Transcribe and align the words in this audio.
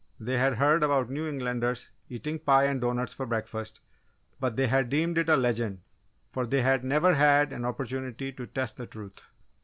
They 0.19 0.39
had 0.39 0.55
heard 0.55 0.81
about 0.81 1.11
New 1.11 1.27
Englanders 1.27 1.91
eating 2.09 2.39
pie 2.39 2.63
and 2.63 2.81
doughnuts 2.81 3.13
for 3.13 3.27
breakfast, 3.27 3.81
but 4.39 4.55
they 4.55 4.65
had 4.65 4.89
deemed 4.89 5.19
it 5.19 5.29
a 5.29 5.35
legend 5.37 5.81
for 6.31 6.47
they 6.47 6.61
had 6.63 6.83
never 6.83 7.13
had 7.13 7.53
an 7.53 7.65
opportunity 7.65 8.31
to 8.31 8.47
test 8.47 8.77
the 8.77 8.87
truth. 8.87 9.21